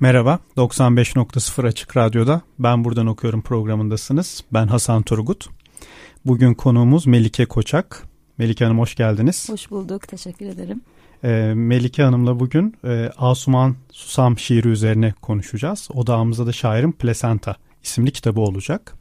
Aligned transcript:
Merhaba, 0.00 0.38
95.0 0.56 1.66
Açık 1.66 1.96
Radyo'da 1.96 2.40
Ben 2.58 2.84
Buradan 2.84 3.06
Okuyorum 3.06 3.42
programındasınız. 3.42 4.44
Ben 4.52 4.66
Hasan 4.66 5.02
Turgut. 5.02 5.48
Bugün 6.26 6.54
konuğumuz 6.54 7.06
Melike 7.06 7.46
Koçak. 7.46 8.02
Melike 8.38 8.64
Hanım 8.64 8.78
hoş 8.78 8.94
geldiniz. 8.94 9.48
Hoş 9.48 9.70
bulduk, 9.70 10.08
teşekkür 10.08 10.46
ederim. 10.46 10.80
Ee, 11.24 11.52
Melike 11.54 12.02
Hanım'la 12.02 12.40
bugün 12.40 12.74
e, 12.84 13.10
Asuman 13.16 13.76
Susam 13.90 14.38
şiiri 14.38 14.68
üzerine 14.68 15.14
konuşacağız. 15.22 15.88
Odağımızda 15.94 16.46
da 16.46 16.52
şairin 16.52 16.92
Plasenta 16.92 17.56
isimli 17.82 18.10
kitabı 18.10 18.40
olacak. 18.40 18.94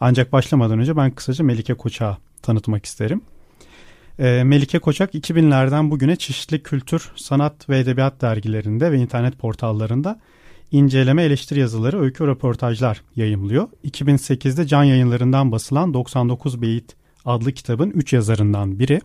Ancak 0.00 0.32
başlamadan 0.32 0.78
önce 0.78 0.96
ben 0.96 1.10
kısaca 1.10 1.44
Melike 1.44 1.74
Koçak'ı 1.74 2.20
tanıtmak 2.42 2.86
isterim. 2.86 3.20
E, 4.18 4.42
Melike 4.44 4.78
Koçak 4.78 5.14
2000'lerden 5.14 5.90
bugüne 5.90 6.16
çeşitli 6.16 6.62
kültür, 6.62 7.12
sanat 7.16 7.68
ve 7.68 7.78
edebiyat 7.78 8.20
dergilerinde 8.20 8.92
ve 8.92 8.98
internet 8.98 9.38
portallarında 9.38 10.20
inceleme 10.72 11.22
eleştiri 11.22 11.60
yazıları, 11.60 12.00
öykü 12.00 12.26
röportajlar 12.26 13.02
yayımlıyor. 13.16 13.68
2008'de 13.84 14.66
Can 14.66 14.84
Yayınları'ndan 14.84 15.52
basılan 15.52 15.94
99 15.94 16.62
Beyit 16.62 16.96
adlı 17.24 17.52
kitabın 17.52 17.90
3 17.90 18.12
yazarından 18.12 18.78
biri. 18.78 19.00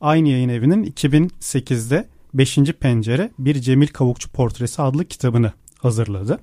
Aynı 0.00 0.28
yayın 0.28 0.48
evinin 0.48 0.84
2008'de 0.84 2.08
5. 2.34 2.58
Pencere 2.80 3.30
Bir 3.38 3.60
Cemil 3.60 3.86
Kavukçu 3.86 4.30
Portresi 4.30 4.82
adlı 4.82 5.04
kitabını 5.04 5.52
hazırladı. 5.78 6.38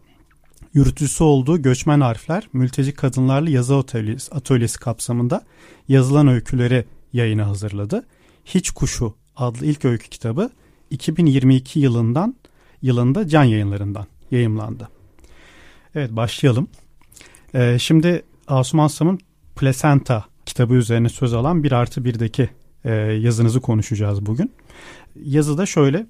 Yürütücüsü 0.73 1.23
olduğu 1.23 1.61
Göçmen 1.61 2.01
Harfler, 2.01 2.47
Mülteci 2.53 2.93
Kadınlarla 2.93 3.49
Yazı 3.49 3.75
Atölyesi, 3.75 4.33
atölyesi 4.33 4.79
kapsamında 4.79 5.43
yazılan 5.87 6.27
öyküleri 6.27 6.85
yayına 7.13 7.47
hazırladı. 7.47 8.05
Hiç 8.45 8.71
Kuşu 8.71 9.15
adlı 9.35 9.65
ilk 9.65 9.85
öykü 9.85 10.09
kitabı 10.09 10.49
2022 10.89 11.79
yılından 11.79 12.35
yılında 12.81 13.27
Can 13.27 13.43
Yayınları'ndan 13.43 14.05
yayımlandı. 14.31 14.89
Evet 15.95 16.11
başlayalım. 16.11 16.67
Ee, 17.55 17.77
şimdi 17.79 18.23
Asuman 18.47 18.87
Sam'ın 18.87 19.19
Placenta 19.55 20.25
kitabı 20.45 20.73
üzerine 20.73 21.09
söz 21.09 21.33
alan 21.33 21.63
bir 21.63 21.71
artı 21.71 22.05
birdeki 22.05 22.49
e, 22.85 22.91
yazınızı 22.95 23.61
konuşacağız 23.61 24.25
bugün. 24.25 24.51
Yazıda 25.15 25.65
şöyle 25.65 26.05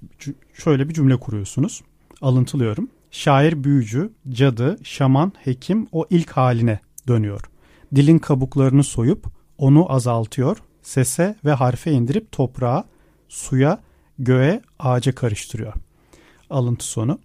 şöyle 0.53 0.89
bir 0.89 0.93
cümle 0.93 1.17
kuruyorsunuz. 1.17 1.81
Alıntılıyorum. 2.21 2.89
Şair 3.11 3.63
büyücü, 3.63 4.11
cadı, 4.29 4.77
şaman, 4.83 5.33
hekim 5.37 5.87
o 5.91 6.05
ilk 6.09 6.31
haline 6.31 6.79
dönüyor. 7.07 7.41
Dilin 7.95 8.19
kabuklarını 8.19 8.83
soyup 8.83 9.25
onu 9.57 9.93
azaltıyor, 9.93 10.57
sese 10.81 11.35
ve 11.45 11.51
harfe 11.51 11.91
indirip 11.91 12.31
toprağa, 12.31 12.83
suya, 13.29 13.79
göğe, 14.19 14.61
ağaca 14.79 15.15
karıştırıyor. 15.15 15.73
Alıntı 16.49 16.85
sonu. 16.85 17.19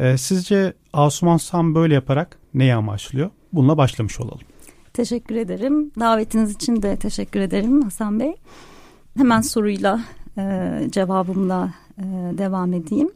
Ee, 0.00 0.18
sizce 0.18 0.74
Asuman 0.92 1.36
Sam 1.36 1.74
böyle 1.74 1.94
yaparak 1.94 2.38
neyi 2.54 2.74
amaçlıyor? 2.74 3.30
Bununla 3.52 3.76
başlamış 3.76 4.20
olalım. 4.20 4.40
Teşekkür 4.92 5.34
ederim. 5.34 5.92
Davetiniz 6.00 6.54
için 6.54 6.82
de 6.82 6.96
teşekkür 6.96 7.40
ederim 7.40 7.82
Hasan 7.82 8.20
Bey. 8.20 8.34
Hemen 9.16 9.40
soruyla, 9.40 10.00
e, 10.38 10.42
cevabımla 10.90 11.74
e, 11.98 12.02
devam 12.38 12.72
edeyim. 12.72 13.10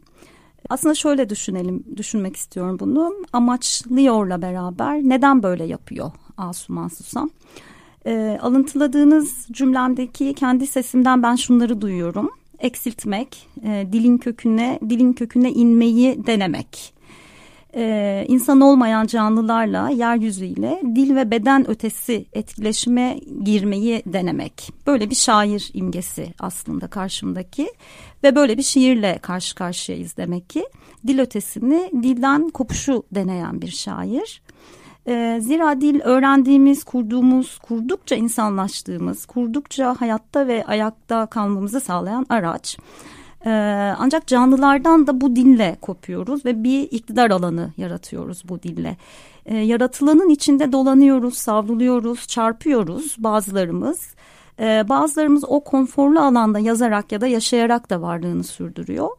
Aslında 0.69 0.95
şöyle 0.95 1.29
düşünelim, 1.29 1.83
düşünmek 1.97 2.35
istiyorum 2.35 2.77
bunu. 2.79 3.13
Amaçlıyorla 3.33 4.41
beraber 4.41 4.95
neden 4.95 5.43
böyle 5.43 5.63
yapıyor 5.63 6.11
Asuman 6.37 6.87
Susam? 6.87 7.29
E, 8.05 8.39
alıntıladığınız 8.41 9.47
cümlemdeki 9.51 10.33
kendi 10.33 10.67
sesimden 10.67 11.23
ben 11.23 11.35
şunları 11.35 11.81
duyuyorum. 11.81 12.29
Eksiltmek, 12.59 13.47
e, 13.63 13.87
dilin 13.91 14.17
köküne, 14.17 14.79
dilin 14.89 15.13
köküne 15.13 15.51
inmeyi 15.51 16.27
denemek 16.27 16.95
e, 17.75 18.25
insan 18.27 18.61
olmayan 18.61 19.07
canlılarla, 19.07 19.89
yeryüzüyle 19.89 20.81
dil 20.95 21.15
ve 21.15 21.31
beden 21.31 21.69
ötesi 21.69 22.25
etkileşime 22.33 23.19
girmeyi 23.43 24.03
denemek. 24.05 24.69
Böyle 24.87 25.09
bir 25.09 25.15
şair 25.15 25.71
imgesi 25.73 26.33
aslında 26.39 26.87
karşımdaki 26.87 27.67
ve 28.23 28.35
böyle 28.35 28.57
bir 28.57 28.63
şiirle 28.63 29.19
karşı 29.21 29.55
karşıyayız 29.55 30.17
demek 30.17 30.49
ki. 30.49 30.65
Dil 31.07 31.19
ötesini 31.19 31.91
dilden 32.03 32.49
kopuşu 32.49 33.03
deneyen 33.11 33.61
bir 33.61 33.71
şair. 33.71 34.41
E, 35.07 35.39
zira 35.41 35.81
dil 35.81 36.01
öğrendiğimiz, 36.01 36.83
kurduğumuz, 36.83 37.57
kurdukça 37.57 38.15
insanlaştığımız, 38.15 39.25
kurdukça 39.25 39.95
hayatta 39.99 40.47
ve 40.47 40.65
ayakta 40.65 41.25
kalmamızı 41.25 41.79
sağlayan 41.79 42.25
araç. 42.29 42.77
Ee, 43.45 43.93
ancak 43.97 44.27
canlılardan 44.27 45.07
da 45.07 45.21
bu 45.21 45.35
dille 45.35 45.77
kopuyoruz 45.81 46.45
ve 46.45 46.63
bir 46.63 46.81
iktidar 46.91 47.31
alanı 47.31 47.73
yaratıyoruz 47.77 48.43
bu 48.49 48.63
dille. 48.63 48.97
Ee, 49.45 49.57
yaratılanın 49.57 50.29
içinde 50.29 50.71
dolanıyoruz, 50.71 51.37
savruluyoruz, 51.37 52.27
çarpıyoruz 52.27 53.15
bazılarımız. 53.19 54.15
Ee, 54.59 54.85
bazılarımız 54.89 55.43
o 55.47 55.59
konforlu 55.59 56.19
alanda 56.19 56.59
yazarak 56.59 57.11
ya 57.11 57.21
da 57.21 57.27
yaşayarak 57.27 57.89
da 57.89 58.01
varlığını 58.01 58.43
sürdürüyor. 58.43 59.09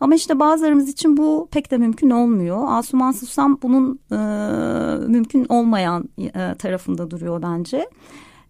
Ama 0.00 0.14
işte 0.14 0.38
bazılarımız 0.38 0.88
için 0.88 1.16
bu 1.16 1.48
pek 1.50 1.70
de 1.70 1.78
mümkün 1.78 2.10
olmuyor. 2.10 2.64
Asuman 2.68 3.12
Susam 3.12 3.58
bunun 3.62 3.98
e, 4.12 4.16
mümkün 5.06 5.46
olmayan 5.48 6.08
e, 6.18 6.54
tarafında 6.58 7.10
duruyor 7.10 7.42
bence. 7.42 7.86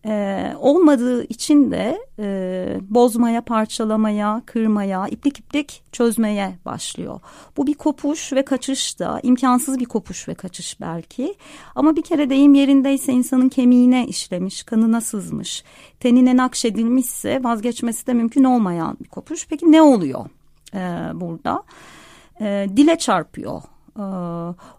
Ee, 0.09 0.53
olmadığı 0.61 1.25
için 1.25 1.71
de 1.71 1.99
e, 2.19 2.79
bozmaya, 2.83 3.41
parçalamaya, 3.41 4.43
kırmaya, 4.47 5.09
iplik 5.09 5.39
iplik 5.39 5.83
çözmeye 5.93 6.59
başlıyor. 6.65 7.21
Bu 7.57 7.67
bir 7.67 7.75
kopuş 7.75 8.33
ve 8.33 8.45
kaçış 8.45 8.99
da 8.99 9.21
imkansız 9.23 9.79
bir 9.79 9.85
kopuş 9.85 10.29
ve 10.29 10.35
kaçış 10.35 10.81
belki. 10.81 11.35
Ama 11.75 11.97
bir 11.97 12.03
kere 12.03 12.31
deyim 12.31 12.55
yerindeyse 12.55 13.13
insanın 13.13 13.49
kemiğine 13.49 14.07
işlemiş, 14.07 14.63
kanına 14.63 15.01
sızmış, 15.01 15.65
tenine 16.01 16.37
nakşedilmişse 16.37 17.45
vazgeçmesi 17.45 18.07
de 18.07 18.13
mümkün 18.13 18.45
olmayan 18.45 18.97
bir 19.01 19.09
kopuş. 19.09 19.47
Peki 19.51 19.73
ne 19.73 19.83
oluyor 19.83 20.27
e, 20.75 21.11
burada? 21.15 21.63
E, 22.41 22.67
dile 22.77 22.99
çarpıyor 22.99 23.63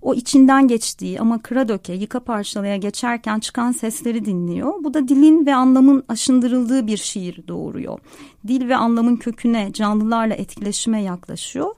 o 0.02 0.14
içinden 0.14 0.68
geçtiği 0.68 1.20
ama 1.20 1.42
kıra 1.42 1.68
döke, 1.68 1.94
yıka 1.94 2.20
parçalaya 2.20 2.78
geçerken 2.78 3.40
çıkan 3.40 3.72
sesleri 3.72 4.26
dinliyor. 4.26 4.74
Bu 4.84 4.94
da 4.94 5.08
dilin 5.08 5.46
ve 5.46 5.56
anlamın 5.56 6.04
aşındırıldığı 6.10 6.88
bir 6.88 6.98
şiir 6.98 7.48
doğuruyor. 7.48 8.00
Dil 8.48 8.70
ve 8.70 8.76
anlamın 8.76 9.16
köküne, 9.16 9.74
canlılarla 9.74 10.34
etkileşime 10.34 11.02
yaklaşıyor. 11.02 11.76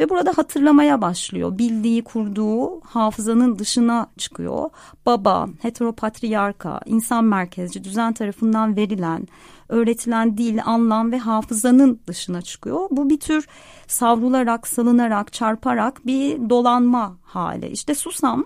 Ve 0.00 0.08
burada 0.08 0.32
hatırlamaya 0.36 1.00
başlıyor. 1.00 1.58
Bildiği, 1.58 2.04
kurduğu 2.04 2.80
hafızanın 2.80 3.58
dışına 3.58 4.06
çıkıyor. 4.18 4.70
Baba, 5.06 5.48
heteropatriyarka, 5.62 6.80
insan 6.86 7.24
merkezci, 7.24 7.84
düzen 7.84 8.12
tarafından 8.12 8.76
verilen, 8.76 9.28
öğretilen 9.70 10.38
dil, 10.38 10.58
anlam 10.64 11.12
ve 11.12 11.18
hafızanın 11.18 12.00
dışına 12.06 12.42
çıkıyor. 12.42 12.86
Bu 12.90 13.10
bir 13.10 13.20
tür 13.20 13.48
savrularak, 13.86 14.66
salınarak, 14.66 15.32
çarparak 15.32 16.06
bir 16.06 16.50
dolanma 16.50 17.16
hali. 17.22 17.68
İşte 17.68 17.94
Susam 17.94 18.44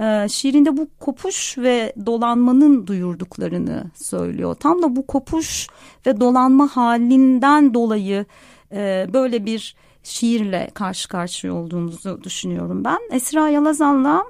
e, 0.00 0.28
şiirinde 0.28 0.76
bu 0.76 0.88
kopuş 1.00 1.58
ve 1.58 1.92
dolanmanın 2.06 2.86
duyurduklarını 2.86 3.84
söylüyor. 3.94 4.54
Tam 4.54 4.82
da 4.82 4.96
bu 4.96 5.06
kopuş 5.06 5.66
ve 6.06 6.20
dolanma 6.20 6.66
halinden 6.66 7.74
dolayı 7.74 8.26
e, 8.72 9.06
böyle 9.12 9.46
bir 9.46 9.76
şiirle 10.02 10.70
karşı 10.74 11.08
karşıya 11.08 11.54
olduğumuzu 11.54 12.24
düşünüyorum 12.24 12.84
ben. 12.84 12.98
Esra 13.10 13.48
Yalazan'la 13.48 14.24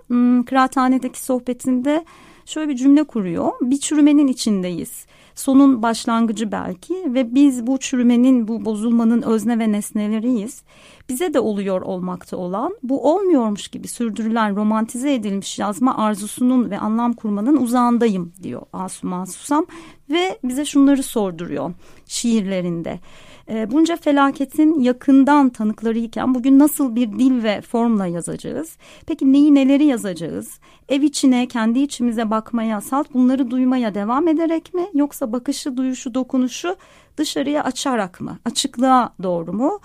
Kıraathane'deki 0.46 1.20
sohbetinde 1.20 2.04
şöyle 2.46 2.68
bir 2.68 2.76
cümle 2.76 3.04
kuruyor. 3.04 3.52
Bir 3.60 3.80
çürümenin 3.80 4.26
içindeyiz 4.26 5.06
sonun 5.36 5.82
başlangıcı 5.82 6.52
belki 6.52 6.94
ve 7.14 7.34
biz 7.34 7.66
bu 7.66 7.78
çürümenin, 7.78 8.48
bu 8.48 8.64
bozulmanın 8.64 9.22
özne 9.22 9.58
ve 9.58 9.72
nesneleriyiz. 9.72 10.62
Bize 11.08 11.34
de 11.34 11.40
oluyor 11.40 11.82
olmakta 11.82 12.36
olan, 12.36 12.76
bu 12.82 13.12
olmuyormuş 13.14 13.68
gibi 13.68 13.88
sürdürülen, 13.88 14.56
romantize 14.56 15.14
edilmiş 15.14 15.58
yazma 15.58 15.96
arzusunun 15.96 16.70
ve 16.70 16.78
anlam 16.78 17.12
kurmanın 17.12 17.56
uzağındayım 17.56 18.32
diyor 18.42 18.62
Asuman 18.72 19.24
Susam 19.24 19.66
ve 20.10 20.38
bize 20.44 20.64
şunları 20.64 21.02
sorduruyor 21.02 21.72
şiirlerinde. 22.06 23.00
E, 23.48 23.70
bunca 23.70 23.96
felaketin 23.96 24.80
yakından 24.80 25.48
tanıklarıyken 25.48 26.34
bugün 26.34 26.58
nasıl 26.58 26.94
bir 26.94 27.12
dil 27.12 27.42
ve 27.42 27.60
formla 27.60 28.06
yazacağız? 28.06 28.76
Peki 29.06 29.32
neyi 29.32 29.54
neleri 29.54 29.84
yazacağız? 29.84 30.60
Ev 30.88 31.02
içine, 31.02 31.48
kendi 31.48 31.78
içimize 31.78 32.30
bakmaya, 32.30 32.80
salt 32.80 33.14
bunları 33.14 33.50
duymaya 33.50 33.94
devam 33.94 34.28
ederek 34.28 34.74
mi? 34.74 34.86
Yoksa 34.94 35.32
bakışı, 35.32 35.76
duyuşu, 35.76 36.14
dokunuşu 36.14 36.76
dışarıya 37.16 37.64
açarak 37.64 38.20
mı? 38.20 38.38
Açıklığa 38.44 39.12
doğru 39.22 39.52
mu? 39.52 39.80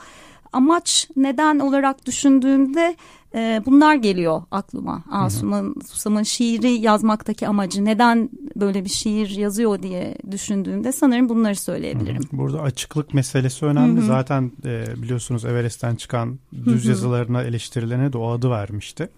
Amaç 0.53 1.07
neden 1.15 1.59
olarak 1.59 2.05
düşündüğümde 2.05 2.95
e, 3.35 3.61
bunlar 3.65 3.95
geliyor 3.95 4.41
aklıma. 4.51 5.03
Asuman 5.11 5.75
Susam'ın 5.85 6.23
şiiri 6.23 6.71
yazmaktaki 6.71 7.47
amacı 7.47 7.85
neden 7.85 8.29
böyle 8.55 8.85
bir 8.85 8.89
şiir 8.89 9.29
yazıyor 9.29 9.83
diye 9.83 10.17
düşündüğümde 10.31 10.91
sanırım 10.91 11.29
bunları 11.29 11.55
söyleyebilirim. 11.55 12.21
Burada 12.31 12.61
açıklık 12.61 13.13
meselesi 13.13 13.65
önemli. 13.65 13.99
Hı 13.99 14.03
hı. 14.03 14.07
Zaten 14.07 14.51
e, 14.65 14.85
biliyorsunuz 15.01 15.45
Everest'ten 15.45 15.95
çıkan 15.95 16.39
düz 16.65 16.81
hı 16.81 16.85
hı. 16.85 16.89
yazılarına 16.89 17.43
eleştirilerine 17.43 18.13
de 18.13 18.17
o 18.17 18.31
adı 18.31 18.49
vermişti. 18.49 19.09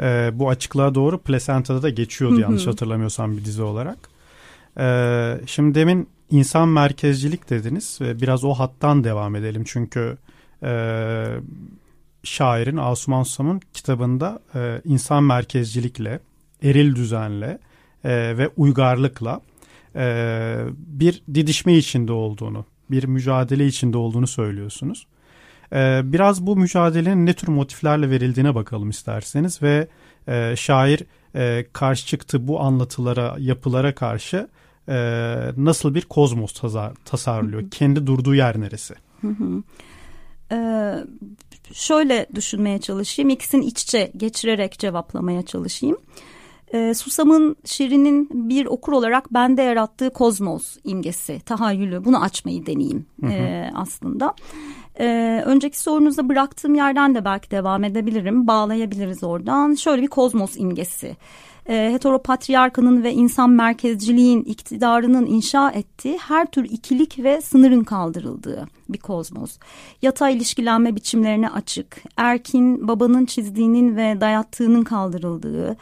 E, 0.00 0.30
bu 0.34 0.48
açıklığa 0.48 0.94
doğru 0.94 1.18
Placenta'da 1.18 1.82
da 1.82 1.90
geçiyordu 1.90 2.34
hı 2.34 2.38
hı. 2.38 2.42
yanlış 2.42 2.66
hatırlamıyorsam 2.66 3.36
bir 3.36 3.44
dizi 3.44 3.62
olarak. 3.62 3.98
E, 4.78 5.40
şimdi 5.46 5.74
demin 5.74 6.08
insan 6.30 6.68
merkezcilik 6.68 7.50
dediniz 7.50 7.98
ve 8.00 8.20
biraz 8.20 8.44
o 8.44 8.54
hattan 8.54 9.04
devam 9.04 9.36
edelim. 9.36 9.62
Çünkü 9.66 10.16
e, 10.62 11.26
şairin 12.22 12.76
Asuman 12.76 13.22
Susam'ın 13.22 13.60
kitabında 13.74 14.38
e, 14.54 14.80
insan 14.84 15.24
merkezcilikle, 15.24 16.20
eril 16.62 16.94
düzenle 16.94 17.58
e, 18.04 18.38
ve 18.38 18.48
uygarlıkla 18.56 19.40
e, 19.96 20.56
bir 20.76 21.22
didişme 21.34 21.74
içinde 21.74 22.12
olduğunu, 22.12 22.64
bir 22.90 23.04
mücadele 23.04 23.66
içinde 23.66 23.98
olduğunu 23.98 24.26
söylüyorsunuz. 24.26 25.06
E, 25.72 26.00
biraz 26.04 26.46
bu 26.46 26.56
mücadelenin 26.56 27.26
ne 27.26 27.34
tür 27.34 27.48
motiflerle 27.48 28.10
verildiğine 28.10 28.54
bakalım 28.54 28.90
isterseniz 28.90 29.62
ve 29.62 29.88
e, 30.28 30.54
şair 30.56 31.02
e, 31.34 31.66
karşı 31.72 32.06
çıktı 32.06 32.48
bu 32.48 32.60
anlatılara, 32.60 33.36
yapılara 33.38 33.94
karşı 33.94 34.48
e, 34.88 34.96
nasıl 35.56 35.94
bir 35.94 36.02
kozmos 36.02 36.52
tasar, 36.52 36.92
tasarlıyor? 37.04 37.70
Kendi 37.70 38.06
durduğu 38.06 38.34
yer 38.34 38.60
neresi? 38.60 38.94
Hı 39.20 39.28
hı. 39.28 39.62
Ee, 40.52 40.94
şöyle 41.72 42.26
düşünmeye 42.34 42.78
çalışayım. 42.78 43.30
İkisini 43.30 43.64
iç 43.64 43.82
içe 43.82 44.12
geçirerek 44.16 44.78
cevaplamaya 44.78 45.42
çalışayım. 45.42 45.96
Ee, 46.74 46.94
Susam'ın 46.94 47.56
şiirinin 47.64 48.28
bir 48.32 48.66
okur 48.66 48.92
olarak 48.92 49.34
bende 49.34 49.62
yarattığı 49.62 50.10
kozmos 50.10 50.76
imgesi, 50.84 51.40
tahayyülü 51.40 52.04
bunu 52.04 52.22
açmayı 52.22 52.66
deneyeyim 52.66 53.06
hı 53.20 53.26
hı. 53.26 53.32
E, 53.32 53.70
aslında. 53.74 54.34
Ee, 55.00 55.42
önceki 55.46 55.78
sorunuzda 55.78 56.28
bıraktığım 56.28 56.74
yerden 56.74 57.14
de 57.14 57.24
belki 57.24 57.50
devam 57.50 57.84
edebilirim. 57.84 58.46
Bağlayabiliriz 58.46 59.24
oradan. 59.24 59.74
Şöyle 59.74 60.02
bir 60.02 60.08
kozmos 60.08 60.56
imgesi 60.56 61.16
e, 61.68 61.90
heteropatriyarkanın 61.92 63.02
ve 63.02 63.12
insan 63.12 63.50
merkezciliğin 63.50 64.42
iktidarının 64.42 65.26
inşa 65.26 65.70
ettiği 65.70 66.18
her 66.18 66.46
tür 66.46 66.64
ikilik 66.64 67.18
ve 67.18 67.40
sınırın 67.40 67.84
kaldırıldığı 67.84 68.68
bir 68.88 68.98
kozmos. 68.98 69.58
Yatay 70.02 70.36
ilişkilenme 70.36 70.96
biçimlerine 70.96 71.50
açık, 71.50 72.02
erkin 72.16 72.88
babanın 72.88 73.26
çizdiğinin 73.26 73.96
ve 73.96 74.20
dayattığının 74.20 74.82
kaldırıldığı, 74.82 75.76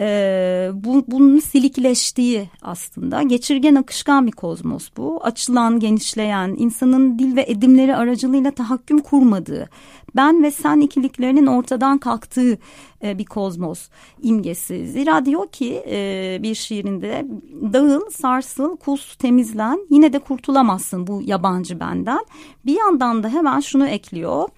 e, 0.00 0.70
bu, 0.74 1.04
bunun 1.08 1.38
silikleştiği 1.38 2.48
aslında 2.62 3.22
geçirgen 3.22 3.74
akışkan 3.74 4.26
bir 4.26 4.32
kozmos 4.32 4.88
bu. 4.96 5.24
Açılan, 5.24 5.80
genişleyen, 5.80 6.54
insanın 6.58 7.18
dil 7.18 7.36
ve 7.36 7.44
edimleri 7.48 7.96
aracılığıyla 7.96 8.50
tahakküm 8.50 8.98
kurmadığı, 8.98 9.68
ben 10.16 10.42
ve 10.42 10.50
sen 10.50 10.80
ikiliklerinin 10.80 11.46
ortadan 11.46 11.98
kalktığı 11.98 12.58
e, 13.04 13.18
bir 13.18 13.24
kozmos 13.24 13.88
imgesi. 14.22 14.86
Zira 14.86 15.24
diyor 15.24 15.48
ki 15.48 15.84
e, 15.88 16.38
bir 16.42 16.54
şiirinde 16.54 17.26
dağıl, 17.72 18.10
sarsıl, 18.10 18.76
kus, 18.76 19.16
temizlen 19.16 19.86
yine 19.90 20.12
de 20.12 20.18
kurtulamazsın 20.18 21.06
bu 21.06 21.22
yabancı 21.24 21.80
benden. 21.80 22.24
Bir 22.66 22.78
yandan 22.78 23.22
da 23.22 23.28
hemen 23.28 23.60
şunu 23.60 23.86
ekliyor. 23.86 24.48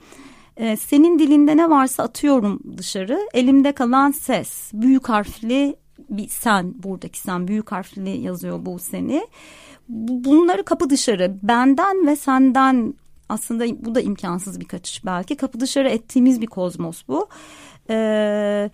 E, 0.57 0.77
senin 0.77 1.19
dilinde 1.19 1.57
ne 1.57 1.71
varsa 1.71 2.03
atıyorum 2.03 2.61
dışarı. 2.77 3.21
Elimde 3.35 3.73
kalan 3.73 4.11
ses. 4.11 4.71
Büyük 4.73 5.09
harfli 5.09 5.77
bir 6.11 6.29
sen 6.29 6.75
buradaki 6.83 7.21
sen 7.21 7.49
büyük 7.49 7.73
harfli 7.73 8.11
yazıyor 8.11 8.67
bu 8.67 8.79
seni. 8.79 9.27
Bunları 9.89 10.65
kapı 10.65 10.91
dışarı 10.91 11.37
benden 11.43 12.07
ve 12.07 12.17
senden 12.17 12.95
aslında 13.29 13.65
bu 13.85 13.95
da 13.95 14.01
imkansız 14.01 14.61
bir 14.61 14.65
kaçış 14.65 15.05
belki. 15.05 15.37
Kapı 15.37 15.61
dışarı 15.61 15.89
ettiğimiz 15.89 16.41
bir 16.41 16.47
kozmos 16.47 17.03
bu. 17.09 17.29
Ee, 17.91 18.71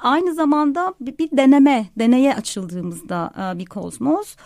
aynı 0.00 0.34
zamanda 0.34 0.94
bir, 1.00 1.18
bir 1.18 1.36
deneme, 1.36 1.86
deneye 1.98 2.34
açıldığımızda 2.34 3.32
e, 3.54 3.58
bir 3.58 3.66
kozmos. 3.66 4.36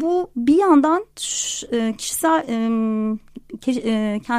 Bu 0.00 0.30
bir 0.36 0.54
yandan 0.54 1.04
e, 1.72 1.94
kişisel 1.98 2.44
e, 2.48 2.56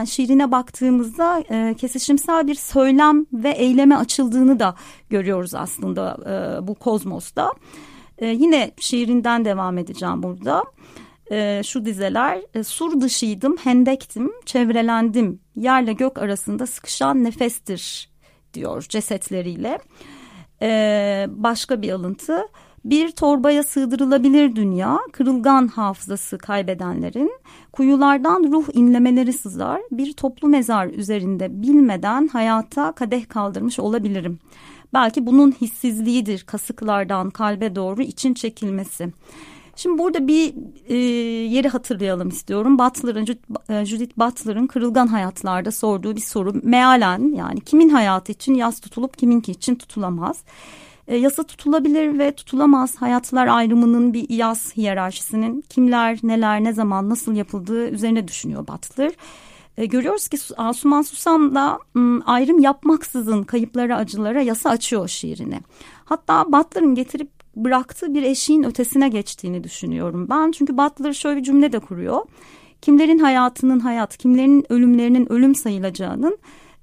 şiirine 0.05 0.51
baktığımızda 0.51 1.43
e, 1.51 1.75
kesişimsel 1.77 2.47
bir 2.47 2.55
söylem 2.55 3.25
ve 3.33 3.49
eyleme 3.49 3.95
açıldığını 3.95 4.59
da 4.59 4.75
görüyoruz 5.09 5.55
aslında 5.55 6.17
bu 6.67 6.75
kozmosta. 6.75 7.51
Yine 8.21 8.71
şiirinden 8.79 9.45
devam 9.45 9.77
edeceğim 9.77 10.23
burada. 10.23 10.63
Şu 11.63 11.85
dizeler 11.85 12.41
sur 12.63 13.01
dışıydım, 13.01 13.57
hendektim, 13.57 14.31
çevrelendim, 14.45 15.39
yerle 15.55 15.93
gök 15.93 16.17
arasında 16.17 16.67
sıkışan 16.67 17.23
nefestir 17.23 18.09
diyor 18.53 18.85
cesetleriyle. 18.89 19.79
Başka 21.43 21.81
bir 21.81 21.91
alıntı. 21.91 22.47
Bir 22.85 23.11
torbaya 23.11 23.63
sığdırılabilir 23.63 24.55
dünya, 24.55 24.99
kırılgan 25.11 25.67
hafızası 25.67 26.37
kaybedenlerin, 26.37 27.31
kuyulardan 27.71 28.51
ruh 28.51 28.65
inlemeleri 28.73 29.33
sızar, 29.33 29.81
bir 29.91 30.13
toplu 30.13 30.47
mezar 30.47 30.87
üzerinde 30.87 31.61
bilmeden 31.61 32.27
hayata 32.27 32.91
kadeh 32.91 33.29
kaldırmış 33.29 33.79
olabilirim. 33.79 34.39
Belki 34.93 35.25
bunun 35.25 35.51
hissizliğidir 35.51 36.43
kasıklardan 36.43 37.29
kalbe 37.29 37.75
doğru 37.75 38.01
için 38.01 38.33
çekilmesi. 38.33 39.13
Şimdi 39.75 39.97
burada 39.97 40.27
bir 40.27 40.53
e, 40.87 40.95
yeri 41.47 41.67
hatırlayalım 41.67 42.29
istiyorum. 42.29 42.79
Butler'ın, 42.79 43.27
e, 43.69 43.85
Judith 43.85 44.17
Butler'ın 44.17 44.67
Kırılgan 44.67 45.07
Hayatlarda 45.07 45.71
sorduğu 45.71 46.15
bir 46.15 46.21
soru. 46.21 46.53
Mealen 46.63 47.35
yani 47.35 47.61
kimin 47.61 47.89
hayatı 47.89 48.31
için 48.31 48.53
yas 48.53 48.79
tutulup 48.79 49.17
kiminki 49.17 49.51
için 49.51 49.75
tutulamaz. 49.75 50.43
E, 51.07 51.17
yasa 51.17 51.43
tutulabilir 51.43 52.19
ve 52.19 52.31
tutulamaz 52.31 52.95
hayatlar 52.95 53.47
ayrımının 53.47 54.13
bir 54.13 54.29
yaz 54.29 54.77
hiyerarşisinin 54.77 55.63
kimler, 55.69 56.19
neler, 56.23 56.63
ne 56.63 56.73
zaman, 56.73 57.09
nasıl 57.09 57.35
yapıldığı 57.35 57.89
üzerine 57.89 58.27
düşünüyor 58.27 58.67
Butler. 58.67 59.11
E, 59.77 59.85
görüyoruz 59.85 60.27
ki 60.27 60.37
Asuman 60.57 61.01
Susam 61.01 61.55
da 61.55 61.79
ayrım 62.25 62.59
yapmaksızın 62.59 63.43
kayıplara, 63.43 63.97
acılara 63.97 64.41
yasa 64.41 64.69
açıyor 64.69 65.07
şiirini. 65.07 65.59
Hatta 66.05 66.45
Butler'ın 66.51 66.95
getirip 66.95 67.29
bıraktığı 67.55 68.13
bir 68.13 68.23
eşiğin 68.23 68.63
ötesine 68.63 69.09
geçtiğini 69.09 69.63
düşünüyorum 69.63 70.27
ben. 70.29 70.51
Çünkü 70.51 70.77
Butler 70.77 71.13
şöyle 71.13 71.39
bir 71.39 71.43
cümle 71.43 71.71
de 71.71 71.79
kuruyor. 71.79 72.21
Kimlerin 72.81 73.19
hayatının 73.19 73.79
hayat, 73.79 74.17
kimlerin 74.17 74.65
ölümlerinin 74.69 75.31
ölüm 75.31 75.55
sayılacağının 75.55 76.37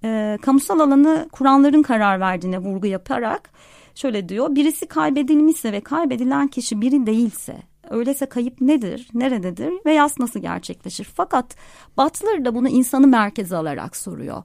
e, 0.04 0.38
kamusal 0.42 0.80
alanı 0.80 1.28
kuranların 1.32 1.82
karar 1.82 2.20
verdiğine 2.20 2.58
vurgu 2.58 2.86
yaparak 2.86 3.50
Şöyle 3.98 4.28
diyor 4.28 4.54
birisi 4.54 4.86
kaybedilmişse 4.86 5.72
ve 5.72 5.80
kaybedilen 5.80 6.48
kişi 6.48 6.80
biri 6.80 7.06
değilse 7.06 7.56
öyleyse 7.90 8.26
kayıp 8.26 8.60
nedir, 8.60 9.08
nerededir 9.14 9.72
ve 9.86 9.94
yas 9.94 10.18
nasıl 10.18 10.40
gerçekleşir? 10.40 11.04
Fakat 11.04 11.56
Butler 11.96 12.44
da 12.44 12.54
bunu 12.54 12.68
insanı 12.68 13.06
merkeze 13.06 13.56
alarak 13.56 13.96
soruyor. 13.96 14.42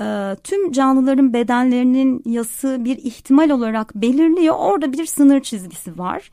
Ee, 0.00 0.36
tüm 0.44 0.72
canlıların 0.72 1.32
bedenlerinin 1.32 2.22
yası 2.26 2.84
bir 2.84 2.96
ihtimal 2.96 3.50
olarak 3.50 3.94
belirliyor. 3.94 4.54
Orada 4.58 4.92
bir 4.92 5.06
sınır 5.06 5.40
çizgisi 5.40 5.98
var. 5.98 6.30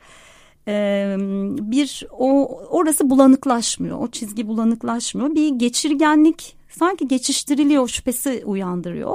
Ee, 0.68 1.16
bir 1.60 2.06
o 2.18 2.58
orası 2.70 3.10
bulanıklaşmıyor. 3.10 3.98
O 3.98 4.08
çizgi 4.08 4.48
bulanıklaşmıyor. 4.48 5.34
Bir 5.34 5.48
geçirgenlik 5.48 6.56
sanki 6.68 7.08
geçiştiriliyor 7.08 7.88
şüphesi 7.88 8.42
uyandırıyor. 8.46 9.14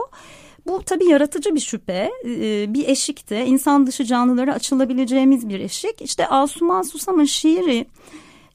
Bu 0.67 0.83
tabii 0.83 1.05
yaratıcı 1.05 1.55
bir 1.55 1.59
şüphe, 1.59 2.11
e, 2.25 2.73
bir 2.73 2.87
eşikte 2.87 3.45
insan 3.45 3.87
dışı 3.87 4.05
canlılara 4.05 4.53
açılabileceğimiz 4.53 5.49
bir 5.49 5.59
eşik. 5.59 6.01
İşte 6.01 6.27
Asuman 6.27 6.81
Susam'ın 6.81 7.25
şiiri 7.25 7.85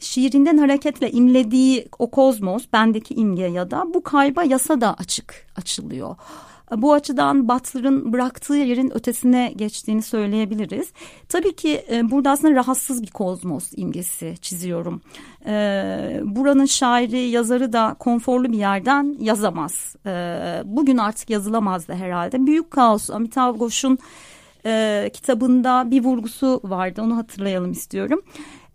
şiirinden 0.01 0.59
hareketle 0.59 1.11
imlediği 1.11 1.89
o 1.99 2.11
kozmos, 2.11 2.65
bendeki 2.73 3.15
imge 3.15 3.47
ya 3.47 3.71
da 3.71 3.95
bu 3.95 4.03
kayba 4.03 4.45
yasa 4.45 4.81
da 4.81 4.95
açık 4.95 5.47
açılıyor. 5.57 6.17
Bu 6.77 6.93
açıdan 6.93 7.49
Butler'ın 7.49 8.13
bıraktığı 8.13 8.55
yerin 8.55 8.97
ötesine 8.97 9.53
geçtiğini 9.57 10.03
söyleyebiliriz. 10.03 10.93
Tabii 11.29 11.57
ki 11.57 11.85
e, 11.93 12.11
burada 12.11 12.31
aslında 12.31 12.55
rahatsız 12.55 13.03
bir 13.03 13.11
kozmos 13.11 13.73
imgesi 13.77 14.35
çiziyorum. 14.41 15.01
E, 15.47 15.53
buranın 16.25 16.65
şairi, 16.65 17.21
yazarı 17.21 17.73
da 17.73 17.97
konforlu 17.99 18.53
bir 18.53 18.59
yerden 18.59 19.17
yazamaz. 19.21 19.97
E, 20.07 20.11
bugün 20.65 20.99
artık 20.99 21.31
yazılamaz 21.31 21.89
da 21.89 21.95
herhalde. 21.95 22.47
Büyük 22.47 22.71
Kaos, 22.71 23.11
Amitav 23.11 23.57
Ghosh'un 23.57 23.99
e, 24.67 25.11
kitabında 25.13 25.91
bir 25.91 26.05
vurgusu 26.05 26.61
vardı. 26.65 27.03
Onu 27.03 27.17
hatırlayalım 27.17 27.73
istiyorum. 27.73 28.21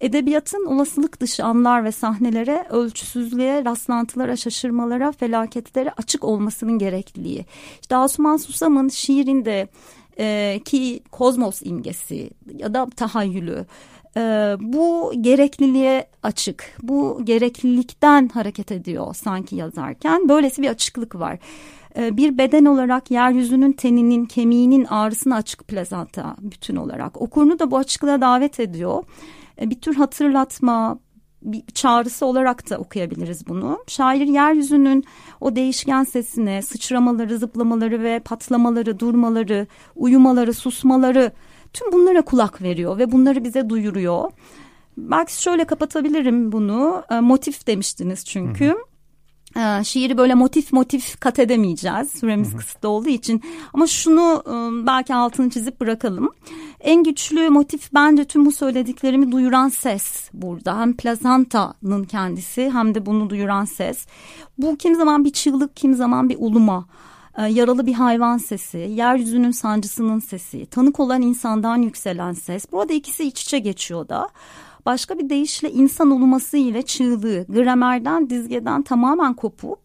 Edebiyatın 0.02 0.66
olasılık 0.66 1.20
dışı 1.20 1.44
anlar 1.44 1.84
ve 1.84 1.92
sahnelere, 1.92 2.66
ölçüsüzlüğe, 2.70 3.66
rastlantılara, 3.66 4.36
şaşırmalara, 4.36 5.12
felaketlere 5.12 5.92
açık 5.98 6.24
olmasının 6.24 6.80
gerekliliği. 6.80 7.46
İşte 7.82 7.96
Asuman 7.96 8.38
Susam'ın 8.38 8.90
şiirinde 8.90 9.68
e, 10.20 10.60
ki 10.66 11.04
kozmos 11.12 11.62
imgesi 11.64 12.30
ya 12.58 12.74
da 12.74 12.88
tahayyülü 12.96 13.66
e, 14.18 14.22
bu 14.60 15.14
gerekliliğe 15.22 16.08
açık. 16.24 16.78
Bu 16.84 17.22
gereklilikten 17.24 18.28
hareket 18.28 18.72
ediyor 18.72 19.16
sanki 19.16 19.56
yazarken. 19.56 20.30
Böylesi 20.30 20.62
bir 20.62 20.70
açıklık 20.70 21.16
var 21.16 21.40
e, 21.98 22.18
bir 22.18 22.38
beden 22.38 22.66
olarak 22.66 23.12
yeryüzünün 23.12 23.72
teninin, 23.72 24.26
kemiğinin 24.26 24.86
ağrısına 24.86 25.36
açık 25.36 25.68
plazanta 25.68 26.36
bütün 26.40 26.76
olarak. 26.76 27.22
Okurunu 27.22 27.60
da 27.60 27.72
bu 27.72 27.78
açıklığa 27.78 28.22
davet 28.22 28.60
ediyor. 28.60 29.04
E, 29.62 29.70
bir 29.70 29.82
tür 29.82 29.96
hatırlatma, 29.96 31.00
bir 31.42 31.64
çağrısı 31.74 32.26
olarak 32.26 32.70
da 32.70 32.78
okuyabiliriz 32.78 33.48
bunu. 33.48 33.84
Şair 33.88 34.28
yeryüzünün 34.28 35.04
o 35.42 35.56
değişken 35.56 36.04
sesine, 36.04 36.62
sıçramaları, 36.62 37.38
zıplamaları 37.38 38.04
ve 38.04 38.20
patlamaları, 38.20 39.00
durmaları, 39.00 39.68
uyumaları, 39.96 40.54
susmaları 40.54 41.32
tüm 41.74 41.92
bunlara 41.92 42.22
kulak 42.22 42.62
veriyor 42.62 42.98
ve 42.98 43.12
bunları 43.12 43.44
bize 43.44 43.70
duyuruyor. 43.70 44.32
Belki 44.98 45.42
şöyle 45.42 45.66
kapatabilirim 45.66 46.52
bunu. 46.52 47.04
E, 47.12 47.20
motif 47.20 47.68
demiştiniz 47.68 48.26
çünkü. 48.26 48.66
Hı 48.66 48.72
hı. 48.72 48.95
Ee, 49.58 49.84
şiiri 49.84 50.18
böyle 50.18 50.34
motif 50.34 50.74
motif 50.74 51.20
kat 51.20 51.40
edemeyeceğiz. 51.40 52.12
Süremiz 52.12 52.50
hı 52.50 52.54
hı. 52.54 52.58
kısıtlı 52.58 52.90
olduğu 52.90 53.10
için. 53.10 53.42
Ama 53.74 53.88
şunu 53.88 54.44
ıı, 54.48 54.88
belki 54.88 55.16
altını 55.16 55.50
çizip 55.50 55.82
bırakalım. 55.82 56.30
En 56.80 57.04
güçlü 57.04 57.50
motif 57.50 57.94
bence 57.94 58.26
tüm 58.26 58.46
bu 58.46 58.52
söylediklerimi 58.52 59.32
duyuran 59.32 59.70
ses 59.70 60.30
burada. 60.34 60.80
Hem 60.80 60.94
plazantanın 60.94 62.04
kendisi 62.04 62.70
hem 62.74 62.96
de 62.96 63.06
bunu 63.06 63.30
duyuran 63.30 63.66
ses. 63.66 64.06
Bu 64.58 64.76
kim 64.78 64.96
zaman 64.96 65.26
bir 65.26 65.32
çığlık 65.34 65.76
kim 65.76 65.94
zaman 65.94 66.30
bir 66.30 66.38
uluma. 66.40 66.86
Ee, 67.38 67.44
yaralı 67.44 67.86
bir 67.86 67.94
hayvan 67.94 68.38
sesi, 68.38 68.78
yeryüzünün 68.78 69.52
sancısının 69.52 70.20
sesi, 70.20 70.66
tanık 70.66 71.00
olan 71.00 71.22
insandan 71.22 71.78
yükselen 71.78 72.34
ses. 72.34 72.72
Burada 72.72 72.94
ikisi 72.94 73.24
iç 73.24 73.42
içe 73.42 73.60
geçiyor 73.60 74.10
da 74.10 74.30
başka 74.86 75.20
bir 75.20 75.30
deyişle 75.30 75.72
insan 75.72 76.12
olması 76.12 76.58
ile 76.58 76.82
çığlığı 76.82 77.46
gramerden 77.50 78.30
dizgeden 78.30 78.82
tamamen 78.82 79.34
kopup 79.34 79.80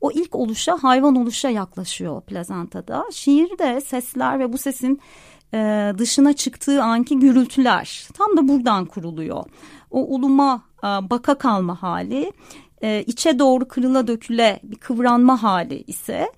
o 0.00 0.10
ilk 0.10 0.34
oluşa 0.34 0.78
hayvan 0.82 1.16
oluşa 1.16 1.48
yaklaşıyor 1.48 2.20
plazantada. 2.20 3.04
Şiirde 3.12 3.80
sesler 3.80 4.38
ve 4.38 4.52
bu 4.52 4.58
sesin 4.58 5.00
e, 5.54 5.92
dışına 5.98 6.32
çıktığı 6.32 6.82
anki 6.82 7.18
gürültüler 7.18 8.08
tam 8.14 8.36
da 8.36 8.48
buradan 8.48 8.84
kuruluyor. 8.84 9.44
O 9.90 10.04
uluma 10.04 10.62
e, 10.78 10.86
baka 10.86 11.34
kalma 11.34 11.82
hali 11.82 12.32
e, 12.82 13.02
içe 13.06 13.38
doğru 13.38 13.68
kırıla 13.68 14.06
döküle 14.06 14.60
bir 14.62 14.76
kıvranma 14.76 15.42
hali 15.42 15.82
ise 15.86 16.30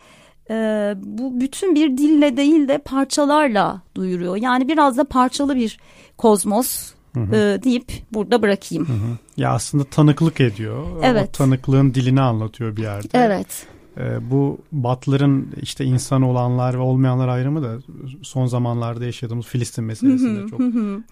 e, 0.51 0.95
bu 0.97 1.41
bütün 1.41 1.75
bir 1.75 1.99
dille 1.99 2.37
değil 2.37 2.69
de 2.69 2.79
parçalarla 2.79 3.83
duyuruyor. 3.95 4.37
Yani 4.37 4.69
biraz 4.69 4.99
da 4.99 5.05
parçalı 5.05 5.57
bir 5.57 5.79
kozmos 6.17 6.98
hı 7.15 7.21
hı. 7.21 7.37
E, 7.37 7.63
deyip 7.63 7.93
burada 8.13 8.43
bırakayım. 8.43 8.89
Hı 8.89 8.93
hı. 8.93 9.19
Ya 9.37 9.53
aslında 9.53 9.85
tanıklık 9.85 10.41
ediyor. 10.41 10.87
Evet. 11.03 11.29
O 11.29 11.33
tanıklığın 11.33 11.95
dilini 11.95 12.21
anlatıyor 12.21 12.77
bir 12.77 12.83
yerde. 12.83 13.09
Evet. 13.13 13.67
E, 13.99 14.31
bu 14.31 14.59
Batlar'ın 14.73 15.49
işte 15.63 15.85
insan 15.85 16.23
olanlar 16.23 16.75
ve 16.75 16.79
olmayanlar 16.79 17.29
ayrımı 17.29 17.63
da 17.63 17.79
son 18.23 18.47
zamanlarda 18.47 19.05
yaşadığımız 19.05 19.47
Filistin 19.47 19.85
meselesinde 19.85 20.49
çok 20.51 20.61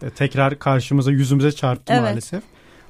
e, 0.02 0.10
tekrar 0.10 0.58
karşımıza 0.58 1.12
yüzümüze 1.12 1.52
çarptı 1.52 1.92
evet. 1.92 2.02
maalesef. 2.02 2.42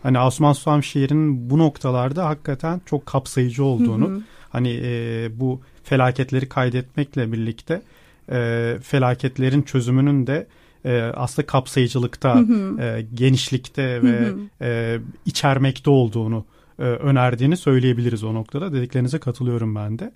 Hani 0.03 0.21
Osman 0.21 0.53
Susam 0.53 0.83
şiirinin 0.83 1.51
bu 1.51 1.59
noktalarda 1.59 2.27
hakikaten 2.27 2.81
çok 2.87 3.07
kapsayıcı 3.07 3.65
olduğunu 3.65 4.23
hani 4.49 4.81
e, 4.83 5.29
bu 5.41 5.61
felaketleri 5.85 6.49
kaydetmekle 6.49 7.33
birlikte 7.33 7.83
e, 8.31 8.77
felaketlerin 8.83 9.63
çözümünün 9.63 10.27
de 10.27 10.47
e, 10.87 11.03
aslında 11.03 11.47
kapsayıcılıkta, 11.47 12.35
hı 12.35 12.39
hı. 12.39 12.83
E, 12.83 13.07
genişlikte 13.15 14.03
ve 14.03 14.19
hı 14.21 14.27
hı. 14.27 14.65
E, 14.65 15.01
içermekte 15.25 15.91
olduğunu 15.91 16.45
e, 16.79 16.83
önerdiğini 16.83 17.57
söyleyebiliriz 17.57 18.25
o 18.25 18.35
noktada. 18.35 18.73
Dediklerinize 18.73 19.19
katılıyorum 19.19 19.75
ben 19.75 19.99
de. 19.99 20.13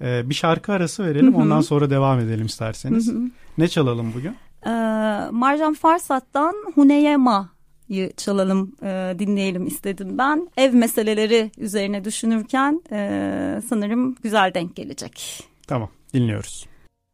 E, 0.00 0.30
bir 0.30 0.34
şarkı 0.34 0.72
arası 0.72 1.04
verelim 1.04 1.32
hı 1.32 1.36
hı. 1.36 1.42
ondan 1.42 1.60
sonra 1.60 1.90
devam 1.90 2.20
edelim 2.20 2.46
isterseniz. 2.46 3.08
Hı 3.08 3.16
hı. 3.16 3.22
Ne 3.58 3.68
çalalım 3.68 4.12
bugün? 4.14 4.36
E, 4.66 4.70
Marjan 5.30 5.74
Farsat'tan 5.74 6.54
Huneyema'yı 6.74 8.12
çalalım, 8.16 8.72
e, 8.82 9.14
dinleyelim 9.18 9.66
istedim 9.66 10.18
ben. 10.18 10.48
Ev 10.56 10.74
meseleleri 10.74 11.50
üzerine 11.58 12.04
düşünürken 12.04 12.82
e, 12.92 13.62
sanırım 13.68 14.14
güzel 14.22 14.54
denk 14.54 14.76
gelecek. 14.76 15.44
Tamam, 15.66 15.88
dinliyoruz. 16.14 16.69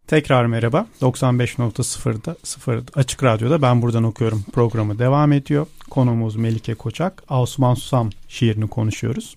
Tekrar 0.06 0.46
merhaba. 0.46 0.86
95.0'da 1.00 2.36
0 2.42 2.82
Açık 2.94 3.24
Radyo'da 3.24 3.62
Ben 3.62 3.82
Buradan 3.82 4.04
Okuyorum 4.04 4.44
programı 4.52 4.98
devam 4.98 5.32
ediyor. 5.32 5.66
Konumuz 5.90 6.36
Melike 6.36 6.74
Koçak. 6.74 7.22
Osman 7.30 7.74
Susam 7.74 8.10
şiirini 8.28 8.68
konuşuyoruz. 8.68 9.36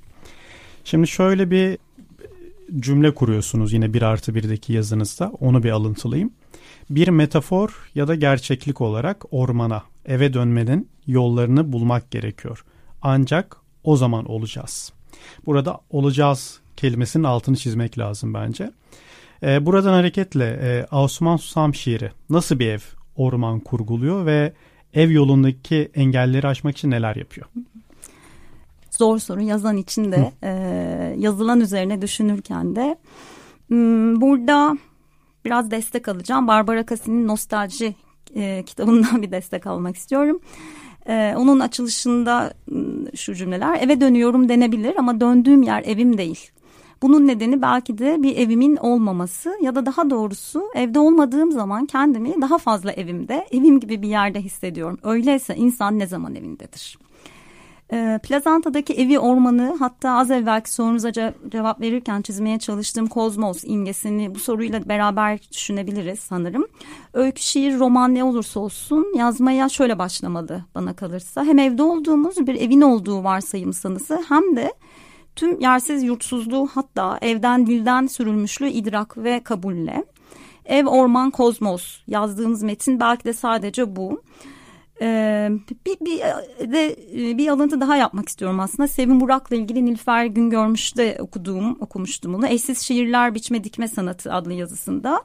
Şimdi 0.86 1.08
şöyle 1.08 1.52
bir 1.52 1.78
cümle 2.80 3.14
kuruyorsunuz 3.14 3.74
yine 3.74 3.94
bir 3.94 4.02
artı 4.02 4.36
birdeki 4.36 4.74
yazınızda. 4.74 5.32
Onu 5.40 5.64
bir 5.64 5.72
alıntılayayım. 5.72 6.32
Bir 6.90 7.08
metafor 7.08 7.90
ya 7.96 8.08
da 8.08 8.16
gerçeklik 8.16 8.82
olarak 8.82 9.34
ormana, 9.34 9.84
eve 10.06 10.34
dönmenin 10.34 10.90
yollarını 11.08 11.72
bulmak 11.72 12.12
gerekiyor. 12.12 12.66
Ancak 13.02 13.58
o 13.84 13.98
zaman 13.98 14.26
olacağız. 14.26 14.94
Burada 15.46 15.80
olacağız 15.90 16.60
kelimesinin 16.78 17.24
altını 17.24 17.58
çizmek 17.58 17.98
lazım 17.98 18.34
bence. 18.34 18.72
E, 19.44 19.66
buradan 19.66 19.94
hareketle 19.94 20.46
e, 20.46 20.96
Osman 20.96 21.38
Susam 21.38 21.76
şiiri 21.76 22.12
nasıl 22.30 22.60
bir 22.60 22.68
ev 22.68 22.80
orman 23.16 23.60
kurguluyor 23.60 24.26
ve 24.26 24.54
ev 24.94 25.12
yolundaki 25.12 25.92
engelleri 25.96 26.48
aşmak 26.48 26.78
için 26.78 26.92
neler 26.92 27.16
yapıyor? 27.16 27.48
Zor 28.92 29.20
soru 29.20 29.42
yazan 29.42 29.78
için 29.78 30.12
de 30.12 30.32
e, 30.44 30.52
yazılan 31.18 31.60
üzerine 31.62 32.02
düşünürken 32.02 32.76
de 32.76 32.98
hmm, 33.68 34.22
burada 34.22 34.78
biraz 35.46 35.72
destek 35.72 36.08
alacağım. 36.08 36.48
Barbara 36.48 36.86
Cassini'nin 36.86 37.28
Nostalji 37.28 37.96
e, 38.36 38.64
kitabından 38.66 39.22
bir 39.22 39.32
destek 39.32 39.68
almak 39.68 39.96
istiyorum. 39.96 40.40
Ee, 41.08 41.34
onun 41.38 41.60
açılışında 41.60 42.54
hmm, 42.70 43.18
şu 43.18 43.36
cümleler 43.36 43.82
eve 43.82 44.02
dönüyorum 44.02 44.50
denebilir 44.50 44.96
ama 44.98 45.22
döndüğüm 45.22 45.64
yer 45.64 45.84
evim 45.84 46.18
değil. 46.18 46.52
Bunun 47.02 47.28
nedeni 47.28 47.62
belki 47.62 47.98
de 47.98 48.24
bir 48.24 48.38
evimin 48.38 48.76
olmaması 48.76 49.58
ya 49.62 49.76
da 49.76 49.86
daha 49.86 50.10
doğrusu 50.10 50.64
evde 50.76 51.00
olmadığım 51.00 51.52
zaman 51.52 51.86
kendimi 51.86 52.42
daha 52.42 52.58
fazla 52.58 52.92
evimde, 52.92 53.48
evim 53.52 53.80
gibi 53.80 54.02
bir 54.02 54.08
yerde 54.08 54.42
hissediyorum. 54.42 55.00
Öyleyse 55.04 55.56
insan 55.56 56.00
ne 56.00 56.08
zaman 56.08 56.36
evindedir? 56.36 56.98
E, 57.94 58.20
Plazanta'daki 58.24 58.94
evi 58.94 59.20
ormanı 59.20 59.76
hatta 59.80 60.10
az 60.10 60.32
evvelki 60.32 60.74
sorunuza 60.74 61.12
cevap 61.50 61.82
verirken 61.82 62.22
çizmeye 62.22 62.60
çalıştığım 62.60 63.08
kozmos 63.08 63.64
imgesini 63.64 64.36
bu 64.36 64.40
soruyla 64.40 64.90
beraber 64.90 65.40
düşünebiliriz 65.52 66.20
sanırım. 66.20 66.66
Öykü, 67.14 67.42
şiir, 67.42 67.80
roman 67.80 68.16
ne 68.16 68.24
olursa 68.24 68.60
olsun 68.60 69.08
yazmaya 69.16 69.70
şöyle 69.70 70.00
başlamalı 70.00 70.64
bana 70.76 70.96
kalırsa. 70.96 71.44
Hem 71.44 71.60
evde 71.60 71.84
olduğumuz 71.84 72.48
bir 72.48 72.56
evin 72.56 72.82
olduğu 72.82 73.24
varsayım 73.24 73.74
sanısı 73.74 74.24
hem 74.30 74.56
de 74.56 74.74
tüm 75.40 75.60
yersiz 75.60 76.04
yurtsuzluğu 76.04 76.70
hatta 76.74 77.18
evden 77.22 77.68
dilden 77.68 78.08
sürülmüşlüğü 78.08 78.70
idrak 78.70 79.18
ve 79.18 79.44
kabulle. 79.44 80.04
Ev, 80.66 80.86
orman, 80.88 81.32
kozmos 81.32 82.00
yazdığımız 82.08 82.64
metin 82.64 83.00
belki 83.00 83.24
de 83.24 83.34
sadece 83.34 83.96
bu. 83.96 84.24
Ee, 85.02 85.50
bir, 85.86 85.98
bir 86.06 86.20
de 86.74 86.98
bir 87.38 87.48
alıntı 87.48 87.82
daha 87.82 87.96
yapmak 87.96 88.30
istiyorum 88.30 88.60
aslında. 88.60 88.88
Sevin 88.88 89.20
Burak'la 89.20 89.56
ilgili 89.56 89.86
Nilfer 89.86 90.26
Güngörmüş'te 90.26 91.18
okuduğum, 91.20 91.78
okumuştum 91.82 92.34
bunu. 92.34 92.48
Eşsiz 92.48 92.82
Şiirler 92.82 93.36
Biçme 93.36 93.64
Dikme 93.64 93.88
Sanatı 93.88 94.34
adlı 94.34 94.54
yazısında. 94.54 95.24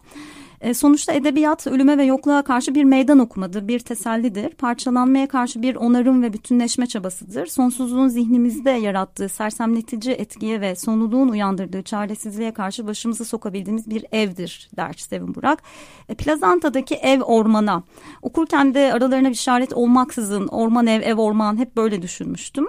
E, 0.65 0.75
sonuçta 0.75 1.13
edebiyat 1.13 1.67
ölüme 1.67 1.99
ve 1.99 2.05
yokluğa 2.05 2.43
karşı 2.43 2.75
bir 2.75 2.85
meydan 2.85 3.19
okumadır, 3.19 3.69
bir 3.69 3.79
tesellidir. 3.79 4.51
Parçalanmaya 4.51 5.29
karşı 5.29 5.63
bir 5.63 5.77
onarım 5.77 6.23
ve 6.23 6.33
bütünleşme 6.33 6.87
çabasıdır. 6.87 7.47
Sonsuzluğun 7.47 8.09
zihnimizde 8.09 8.71
yarattığı 8.71 9.29
sersemletici 9.29 10.15
etkiye 10.15 10.61
ve 10.61 10.75
sonluluğun 10.75 11.29
uyandırdığı 11.29 11.83
çaresizliğe 11.83 12.53
karşı 12.53 12.87
başımızı 12.87 13.25
sokabildiğimiz 13.25 13.91
bir 13.91 14.05
evdir 14.13 14.69
der 14.77 14.93
Sevin 14.93 15.35
Burak. 15.35 15.63
E, 16.09 16.15
Plazanta'daki 16.15 16.95
ev 16.95 17.23
ormana 17.23 17.83
okurken 18.23 18.75
de 18.75 18.93
aralarına 18.93 19.29
bir 19.29 19.35
işaret 19.35 19.73
olmaksızın 19.73 20.47
orman 20.47 20.87
ev 20.87 21.03
ev 21.03 21.17
orman 21.17 21.59
hep 21.59 21.77
böyle 21.77 22.03
düşünmüştüm. 22.03 22.67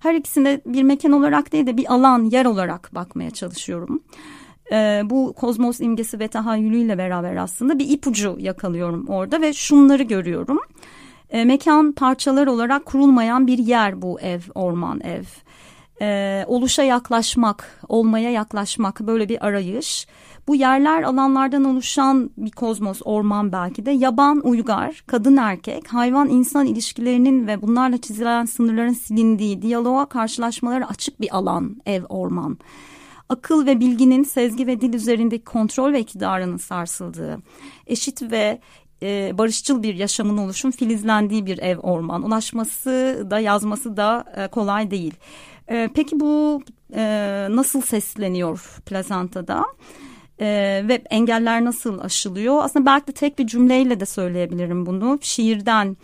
Her 0.00 0.14
ikisine 0.14 0.60
bir 0.66 0.82
mekan 0.82 1.12
olarak 1.12 1.52
değil 1.52 1.66
de 1.66 1.76
bir 1.76 1.94
alan 1.94 2.24
yer 2.24 2.44
olarak 2.44 2.94
bakmaya 2.94 3.30
çalışıyorum 3.30 4.00
e, 4.72 5.02
bu 5.04 5.32
kozmos 5.32 5.80
imgesi 5.80 6.20
ve 6.20 6.28
tahayyülüyle 6.28 6.98
beraber 6.98 7.36
aslında 7.36 7.78
bir 7.78 7.88
ipucu 7.88 8.36
yakalıyorum 8.38 9.08
orada 9.08 9.40
ve 9.40 9.52
şunları 9.52 10.02
görüyorum. 10.02 10.58
E, 11.30 11.44
mekan 11.44 11.92
parçalar 11.92 12.46
olarak 12.46 12.86
kurulmayan 12.86 13.46
bir 13.46 13.58
yer 13.58 14.02
bu 14.02 14.20
ev, 14.20 14.40
orman 14.54 15.00
ev. 15.00 15.24
E, 16.02 16.44
oluşa 16.46 16.82
yaklaşmak, 16.82 17.80
olmaya 17.88 18.30
yaklaşmak 18.30 19.00
böyle 19.00 19.28
bir 19.28 19.46
arayış. 19.46 20.06
Bu 20.48 20.54
yerler 20.54 21.02
alanlardan 21.02 21.64
oluşan 21.64 22.30
bir 22.36 22.50
kozmos, 22.50 23.00
orman 23.04 23.52
belki 23.52 23.86
de 23.86 23.90
yaban, 23.90 24.40
uygar, 24.46 25.04
kadın 25.06 25.36
erkek, 25.36 25.88
hayvan 25.88 26.28
insan 26.28 26.66
ilişkilerinin 26.66 27.46
ve 27.46 27.62
bunlarla 27.62 27.98
çizilen 27.98 28.44
sınırların 28.44 28.92
silindiği, 28.92 29.62
diyaloğa 29.62 30.06
karşılaşmaları 30.06 30.88
açık 30.88 31.20
bir 31.20 31.36
alan, 31.36 31.76
ev, 31.86 32.04
orman 32.04 32.58
akıl 33.28 33.66
ve 33.66 33.80
bilginin 33.80 34.22
sezgi 34.24 34.66
ve 34.66 34.80
dil 34.80 34.94
üzerindeki 34.94 35.44
kontrol 35.44 35.92
ve 35.92 36.00
iktidarının 36.00 36.56
sarsıldığı, 36.56 37.38
eşit 37.86 38.22
ve 38.22 38.60
e, 39.02 39.38
barışçıl 39.38 39.82
bir 39.82 39.94
yaşamın 39.94 40.38
oluşum 40.38 40.70
filizlendiği 40.70 41.46
bir 41.46 41.58
ev 41.58 41.78
orman. 41.78 42.22
Ulaşması 42.22 43.26
da 43.30 43.38
yazması 43.38 43.96
da 43.96 44.24
e, 44.36 44.48
kolay 44.48 44.90
değil. 44.90 45.14
E, 45.68 45.88
peki 45.94 46.20
bu 46.20 46.62
e, 46.94 47.46
nasıl 47.50 47.80
sesleniyor 47.80 48.80
plazantada? 48.86 49.64
Ee, 50.40 50.84
ve 50.88 51.02
engeller 51.10 51.64
nasıl 51.64 51.98
aşılıyor? 51.98 52.64
Aslında 52.64 52.86
belki 52.86 53.06
de 53.06 53.12
tek 53.12 53.38
bir 53.38 53.46
cümleyle 53.46 54.00
de 54.00 54.06
söyleyebilirim 54.06 54.86
bunu. 54.86 55.18
Şiirden 55.22 55.96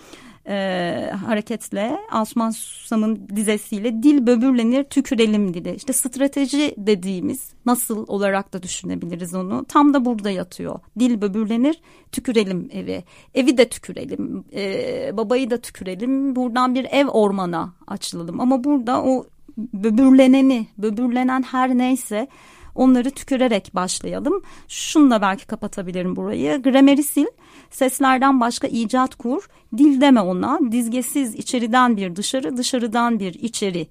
e, 0.49 1.11
hareketle 1.27 1.99
Asuman 2.11 2.51
Susam'ın 2.51 3.29
dizesiyle 3.37 4.03
dil 4.03 4.27
böbürlenir 4.27 4.85
tükürelim 4.85 5.55
dili. 5.55 5.75
İşte 5.75 5.93
strateji 5.93 6.75
dediğimiz 6.79 7.53
nasıl 7.67 8.05
olarak 8.09 8.53
da 8.53 8.63
düşünebiliriz 8.63 9.35
onu. 9.35 9.65
Tam 9.69 9.95
da 9.95 10.05
burada 10.05 10.31
yatıyor. 10.31 10.79
Dil 10.99 11.21
böbürlenir 11.21 11.81
tükürelim 12.13 12.69
evi. 12.73 13.05
Evi 13.35 13.59
de 13.59 13.69
tükürelim. 13.69 14.45
E, 14.55 15.17
babayı 15.17 15.51
da 15.51 15.57
tükürelim. 15.61 16.37
Buradan 16.37 16.75
bir 16.75 16.87
ev 16.91 17.07
ormana 17.07 17.73
açılalım. 17.87 18.41
Ama 18.41 18.65
burada 18.65 19.03
o 19.03 19.27
böbürleneni, 19.59 20.67
böbürlenen 20.79 21.43
her 21.43 21.79
neyse 21.79 22.29
onları 22.75 23.11
tükürerek 23.11 23.75
başlayalım. 23.75 24.43
Şununla 24.69 25.23
belki 25.23 25.47
kapatabilirim 25.47 26.17
burayı. 26.17 26.63
Grameri 26.63 27.03
sil 27.13 27.31
Seslerden 27.75 28.41
başka 28.41 28.67
icat 28.67 29.15
kur, 29.15 29.49
dil 29.79 30.01
deme 30.01 30.21
ona, 30.21 30.61
dizgesiz 30.73 31.35
içeriden 31.35 31.97
bir 31.97 32.17
dışarı, 32.17 32.57
dışarıdan 32.57 33.21
bir 33.21 33.35
içeri. 33.35 33.87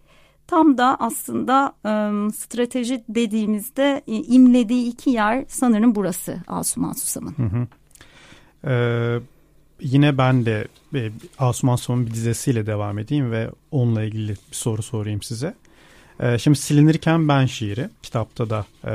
Tam 0.47 0.77
da 0.77 0.97
aslında 0.99 1.73
e, 1.85 1.91
strateji 2.31 3.03
dediğimizde 3.09 4.03
e, 4.07 4.15
imlediği 4.15 4.87
iki 4.87 5.09
yer 5.09 5.45
sanırım 5.47 5.95
burası 5.95 6.37
Asuman 6.47 6.93
Susam'ın. 6.93 7.35
Hı 7.37 7.43
hı. 7.43 7.67
Ee, 8.67 9.19
yine 9.81 10.17
ben 10.17 10.45
de 10.45 10.67
e, 10.95 11.11
Asuman 11.39 11.75
Susam'ın 11.75 12.05
bir 12.05 12.13
dizesiyle 12.13 12.65
devam 12.65 12.99
edeyim 12.99 13.31
ve 13.31 13.49
onunla 13.71 14.03
ilgili 14.03 14.29
bir 14.29 14.55
soru 14.55 14.83
sorayım 14.83 15.21
size. 15.21 15.53
Ee, 16.19 16.37
şimdi 16.37 16.57
silinirken 16.57 17.27
ben 17.27 17.45
şiiri 17.45 17.89
kitapta 18.03 18.49
da 18.49 18.65
e, 18.85 18.93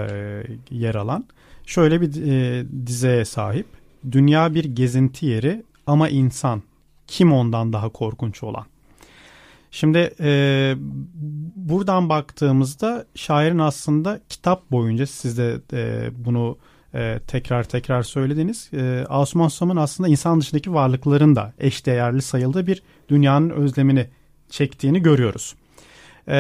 yer 0.71 0.95
alan 0.95 1.25
şöyle 1.67 2.01
bir 2.01 2.27
e, 2.27 2.67
dizeye 2.87 3.25
sahip. 3.25 3.78
Dünya 4.13 4.55
bir 4.55 4.65
gezinti 4.65 5.27
yeri 5.27 5.63
ama 5.87 6.09
insan 6.09 6.63
kim 7.07 7.33
ondan 7.33 7.73
daha 7.73 7.89
korkunç 7.89 8.43
olan? 8.43 8.67
Şimdi 9.71 10.15
e, 10.21 10.75
buradan 11.57 12.09
baktığımızda 12.09 13.07
şairin 13.15 13.59
aslında 13.59 14.21
kitap 14.29 14.71
boyunca 14.71 15.07
siz 15.07 15.39
de 15.39 15.61
e, 15.73 16.11
bunu 16.25 16.59
e, 16.95 17.21
tekrar 17.27 17.65
tekrar 17.65 18.03
söylediniz. 18.03 18.71
E, 18.73 19.05
Asuman 19.09 19.49
Susam'ın 19.49 19.77
aslında 19.77 20.09
insan 20.09 20.41
dışındaki 20.41 20.75
varlıkların 20.75 21.37
da 21.37 21.53
eşdeğerli 21.59 22.23
sayıldığı 22.23 22.67
bir 22.67 22.83
dünyanın 23.09 23.51
özlemini 23.51 24.07
çektiğini 24.51 25.03
görüyoruz. 25.03 25.55
E, 26.29 26.35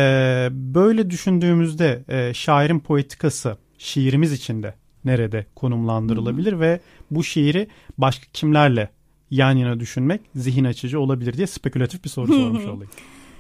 böyle 0.53 1.11
düşündüğümüzde 1.11 2.05
e, 2.09 2.35
şairin 2.35 2.79
poetikası 2.79 3.57
şiirimiz 3.79 4.33
içinde 4.33 4.75
nerede 5.05 5.47
konumlandırılabilir 5.55 6.53
Hı-hı. 6.53 6.61
ve 6.61 6.81
bu 7.11 7.25
şiiri 7.25 7.69
başka 7.99 8.27
kimlerle 8.33 8.91
yan 9.31 9.57
yana 9.57 9.81
düşünmek 9.81 10.21
zihin 10.35 10.65
açıcı 10.65 11.01
olabilir 11.01 11.37
diye 11.37 11.47
spekülatif 11.47 12.05
bir 12.05 12.09
soru 12.09 12.33
sormuş 12.33 12.65
olayım. 12.67 12.91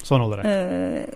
Son 0.02 0.20
olarak. 0.20 0.44
Ee, 0.44 1.06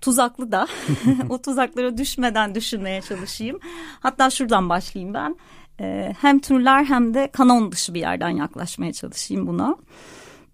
tuzaklı 0.00 0.52
da 0.52 0.66
o 1.28 1.42
tuzaklara 1.42 1.96
düşmeden 1.96 2.54
düşünmeye 2.54 3.02
çalışayım. 3.02 3.58
Hatta 4.00 4.30
şuradan 4.30 4.68
başlayayım 4.68 5.14
ben. 5.14 5.36
Ee, 5.80 6.14
hem 6.20 6.38
türler 6.38 6.84
hem 6.84 7.14
de 7.14 7.28
kanon 7.32 7.72
dışı 7.72 7.94
bir 7.94 8.00
yerden 8.00 8.30
yaklaşmaya 8.30 8.92
çalışayım 8.92 9.46
buna. 9.46 9.76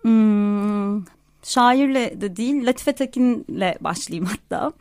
Hmm, 0.02 1.04
şairle 1.42 2.20
de 2.20 2.36
değil 2.36 2.66
Latife 2.66 2.92
Tekin'le 2.92 3.74
başlayayım 3.80 4.26
hatta. 4.26 4.72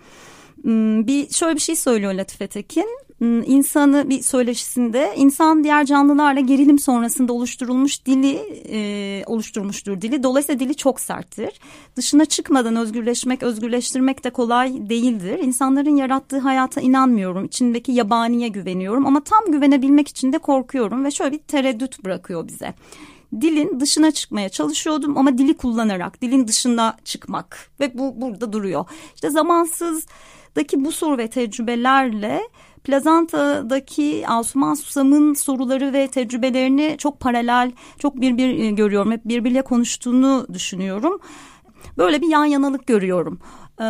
Hmm, 0.62 1.08
bir 1.08 1.30
şöyle 1.30 1.56
bir 1.56 1.62
şey 1.62 1.76
söylüyor 1.76 2.14
Latife 2.14 2.48
Tekin. 2.48 3.00
Hmm, 3.22 3.44
insanı 3.44 4.10
bir 4.10 4.22
söyleşisinde 4.22 5.14
insan 5.16 5.64
diğer 5.64 5.86
canlılarla 5.86 6.40
gerilim 6.40 6.80
sonrasında 6.80 7.34
oluşturulmuş 7.34 8.06
dili 8.06 8.32
e, 8.70 9.24
oluşturmuştur 9.26 10.02
dili. 10.02 10.24
Dolayısıyla 10.24 10.60
dili 10.60 10.76
çok 10.76 11.00
serttir. 11.00 11.60
Dışına 11.96 12.26
çıkmadan 12.26 12.76
özgürleşmek, 12.76 13.44
özgürleştirmek 13.44 14.24
de 14.24 14.30
kolay 14.30 14.90
değildir. 14.90 15.40
İnsanların 15.40 15.96
yarattığı 15.96 16.40
hayata 16.40 16.82
inanmıyorum. 16.82 17.46
İçindeki 17.46 17.92
yabaniye 17.92 18.48
güveniyorum 18.48 19.06
ama 19.06 19.24
tam 19.24 19.52
güvenebilmek 19.52 20.08
için 20.08 20.34
de 20.34 20.38
korkuyorum 20.38 21.06
ve 21.06 21.12
şöyle 21.12 21.32
bir 21.32 21.38
tereddüt 21.38 22.04
bırakıyor 22.04 22.48
bize 22.48 22.74
dilin 23.42 23.80
dışına 23.80 24.12
çıkmaya 24.12 24.50
çalışıyordum 24.50 25.18
ama 25.18 25.38
dili 25.38 25.58
kullanarak 25.58 26.22
dilin 26.22 26.48
dışına 26.48 26.98
çıkmak 27.06 27.70
ve 27.80 27.98
bu 27.98 28.22
burada 28.22 28.54
duruyor. 28.54 28.86
İşte 29.16 29.30
zamansızdaki 29.30 30.86
bu 30.86 30.92
soru 30.92 31.18
ve 31.18 31.28
tecrübelerle 31.28 32.42
Plazanta'daki 32.84 34.24
Asuman 34.28 34.74
Susam'ın 34.74 35.34
soruları 35.34 35.94
ve 35.94 36.08
tecrübelerini 36.08 36.96
çok 36.98 37.20
paralel, 37.20 37.72
çok 38.00 38.22
birbir 38.22 38.60
e, 38.60 38.72
görüyorum. 38.72 39.12
Hep 39.12 39.26
birbiriyle 39.26 39.62
konuştuğunu 39.62 40.48
düşünüyorum. 40.54 41.20
Böyle 41.98 42.22
bir 42.22 42.28
yan 42.28 42.46
yanalık 42.46 42.88
görüyorum. 42.88 43.40
Ee, 43.80 43.84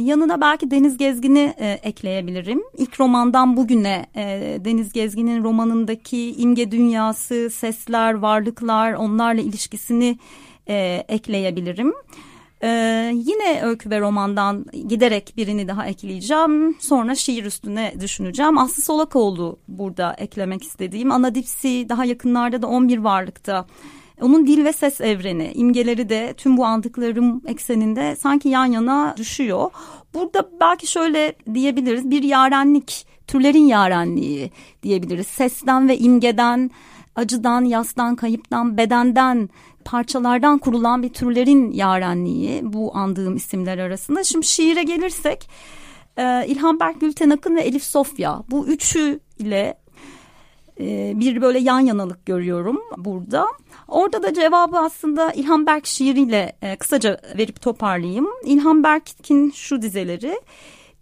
yanına 0.00 0.40
belki 0.40 0.70
Deniz 0.70 0.96
Gezgin'i 0.96 1.54
e, 1.58 1.70
ekleyebilirim. 1.82 2.62
İlk 2.78 3.00
romandan 3.00 3.56
bugüne 3.56 4.06
e, 4.16 4.56
Deniz 4.64 4.92
Gezgin'in 4.92 5.44
romanındaki 5.44 6.34
imge 6.34 6.70
dünyası, 6.70 7.50
sesler, 7.50 8.14
varlıklar, 8.14 8.92
onlarla 8.92 9.40
ilişkisini 9.40 10.18
e, 10.68 11.04
ekleyebilirim. 11.08 11.92
Ee, 12.64 13.12
yine 13.14 13.62
öykü 13.62 13.90
ve 13.90 14.00
romandan 14.00 14.66
giderek 14.88 15.34
birini 15.36 15.68
daha 15.68 15.86
ekleyeceğim. 15.86 16.76
Sonra 16.80 17.14
şiir 17.14 17.44
üstüne 17.44 17.94
düşüneceğim. 18.00 18.58
Aslı 18.58 18.82
Solakoğlu 18.82 19.58
burada 19.68 20.14
eklemek 20.18 20.62
istediğim. 20.62 21.12
Anadipsi 21.12 21.86
daha 21.88 22.04
yakınlarda 22.04 22.62
da 22.62 22.66
11 22.66 22.98
varlıkta. 22.98 23.66
Onun 24.20 24.46
dil 24.46 24.64
ve 24.64 24.72
ses 24.72 25.00
evreni, 25.00 25.52
imgeleri 25.54 26.08
de 26.08 26.34
tüm 26.36 26.56
bu 26.56 26.64
andıklarım 26.64 27.42
ekseninde 27.46 28.16
sanki 28.16 28.48
yan 28.48 28.66
yana 28.66 29.14
düşüyor. 29.16 29.70
Burada 30.14 30.50
belki 30.60 30.86
şöyle 30.86 31.32
diyebiliriz 31.54 32.10
bir 32.10 32.22
yarenlik, 32.22 33.06
türlerin 33.26 33.66
yarenliği 33.66 34.50
diyebiliriz. 34.82 35.26
Sesten 35.26 35.88
ve 35.88 35.98
imgeden, 35.98 36.70
acıdan, 37.16 37.64
yastan, 37.64 38.16
kayıptan, 38.16 38.76
bedenden 38.76 39.48
parçalardan 39.84 40.58
kurulan 40.58 41.02
bir 41.02 41.08
türlerin 41.08 41.72
yarenliği 41.72 42.60
bu 42.72 42.96
andığım 42.96 43.36
isimler 43.36 43.78
arasında. 43.78 44.24
Şimdi 44.24 44.46
şiire 44.46 44.82
gelirsek 44.82 45.48
e, 46.16 46.46
İlhan 46.46 46.80
Berk, 46.80 47.00
Gülten 47.00 47.30
Akın 47.30 47.56
ve 47.56 47.60
Elif 47.60 47.84
Sofya 47.84 48.42
bu 48.50 48.66
üçü 48.66 49.20
ile 49.38 49.78
e, 50.80 51.12
bir 51.16 51.42
böyle 51.42 51.58
yan 51.58 51.80
yanalık 51.80 52.26
görüyorum 52.26 52.80
burada. 52.96 53.46
Orada 53.88 54.22
da 54.22 54.34
cevabı 54.34 54.78
aslında 54.78 55.32
İlhan 55.32 55.66
Berk 55.66 55.86
şiiriyle 55.86 56.56
e, 56.62 56.76
kısaca 56.76 57.20
verip 57.38 57.60
toparlayayım. 57.60 58.26
İlhan 58.44 58.82
Berk'in 58.82 59.50
şu 59.50 59.82
dizeleri. 59.82 60.40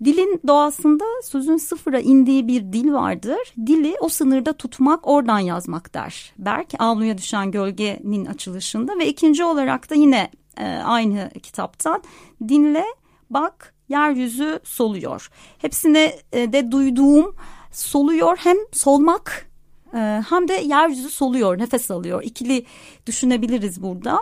Dilin 0.05 0.41
doğasında 0.47 1.05
sözün 1.25 1.57
sıfıra 1.57 2.01
indiği 2.01 2.49
bir 2.49 2.73
dil 2.73 2.93
vardır. 2.93 3.55
Dili 3.67 3.97
o 4.01 4.09
sınırda 4.09 4.53
tutmak, 4.53 5.09
oradan 5.09 5.39
yazmak 5.39 5.95
der. 5.95 6.33
Berk 6.39 6.69
avluya 6.79 7.19
düşen 7.19 7.51
gölgenin 7.51 8.27
açılışında 8.27 8.99
ve 8.99 9.07
ikinci 9.07 9.45
olarak 9.45 9.91
da 9.91 9.95
yine 9.95 10.31
e, 10.57 10.67
aynı 10.67 11.31
kitaptan 11.43 12.03
dinle, 12.49 12.85
bak, 13.31 13.75
yeryüzü 13.89 14.61
soluyor. 14.65 15.31
Hepsine 15.59 16.13
e, 16.33 16.53
de 16.53 16.73
duyduğum 16.73 17.37
soluyor 17.73 18.37
hem 18.37 18.57
solmak 18.73 19.53
e, 19.95 20.23
hem 20.29 20.49
de 20.49 20.53
yeryüzü 20.53 21.11
soluyor, 21.11 21.59
nefes 21.59 21.91
alıyor. 21.91 22.23
İkili 22.23 22.67
düşünebiliriz 23.07 23.83
burada. 23.83 24.21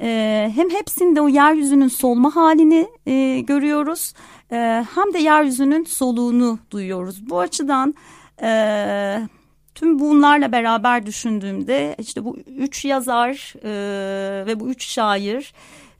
E, 0.00 0.52
hem 0.54 0.70
hepsinde 0.70 1.20
o 1.20 1.28
yeryüzünün 1.28 1.88
solma 1.88 2.36
halini 2.36 2.88
e, 3.06 3.40
görüyoruz 3.40 4.12
e, 4.52 4.86
hem 4.94 5.14
de 5.14 5.18
yeryüzünün 5.18 5.84
soluğunu 5.84 6.58
duyuyoruz. 6.70 7.30
Bu 7.30 7.40
açıdan 7.40 7.94
e, 8.42 9.28
tüm 9.74 9.98
bunlarla 9.98 10.52
beraber 10.52 11.06
düşündüğümde 11.06 11.96
işte 11.98 12.24
bu 12.24 12.36
üç 12.36 12.84
yazar 12.84 13.54
e, 13.64 14.46
ve 14.46 14.60
bu 14.60 14.68
üç 14.68 14.86
şair 14.86 15.54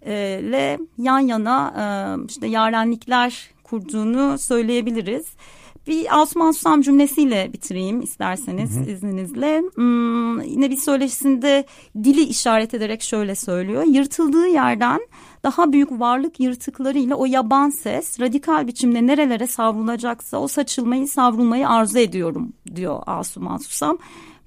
ile 0.06 0.78
yan 0.98 1.18
yana 1.18 1.74
e, 1.78 1.84
işte 2.28 2.46
yarenlikler 2.46 3.50
kurduğunu 3.64 4.38
söyleyebiliriz. 4.38 5.26
Bir 5.86 6.06
Osman 6.22 6.50
Susam 6.50 6.82
cümlesiyle 6.82 7.52
bitireyim 7.52 8.00
isterseniz 8.00 8.76
hı 8.76 8.80
hı. 8.80 8.90
izninizle. 8.90 9.62
Hmm, 9.74 10.42
yine 10.42 10.70
bir 10.70 10.76
söyleşisinde 10.76 11.64
dili 12.04 12.22
işaret 12.22 12.74
ederek 12.74 13.02
şöyle 13.02 13.34
söylüyor. 13.34 13.82
Yırtıldığı 13.82 14.46
yerden 14.46 15.00
daha 15.44 15.72
büyük 15.72 15.90
varlık 15.90 16.40
yırtıklarıyla 16.40 17.16
o 17.16 17.26
yaban 17.26 17.70
ses 17.70 18.20
radikal 18.20 18.66
biçimde 18.66 19.06
nerelere 19.06 19.46
savrulacaksa 19.46 20.38
o 20.38 20.48
saçılmayı 20.48 21.08
savrulmayı 21.08 21.68
arzu 21.68 21.98
ediyorum 21.98 22.52
diyor 22.74 23.02
Asuman 23.06 23.56
Susam. 23.56 23.98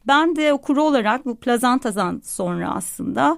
Ben 0.08 0.36
de 0.36 0.54
okuru 0.54 0.84
olarak 0.84 1.26
bu 1.26 1.36
plazantazan 1.36 2.22
sonra 2.26 2.76
aslında 2.76 3.38